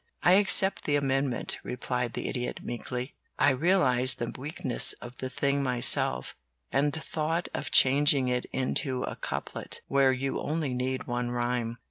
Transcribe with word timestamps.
"I 0.23 0.31
accept 0.33 0.85
the 0.85 0.95
amendment," 0.95 1.59
replied 1.63 2.13
the 2.13 2.27
Idiot, 2.27 2.61
meekly. 2.63 3.13
"I 3.37 3.51
realized 3.51 4.17
the 4.17 4.33
weakness 4.35 4.93
of 4.93 5.19
the 5.19 5.29
thing 5.29 5.61
myself, 5.61 6.35
and 6.71 6.91
thought 6.91 7.49
of 7.53 7.69
changing 7.69 8.27
it 8.27 8.45
into 8.45 9.03
a 9.03 9.15
couplet, 9.15 9.81
where 9.87 10.11
you 10.11 10.39
only 10.41 10.73
need 10.73 11.05
one 11.05 11.29
rhyme. 11.29 11.77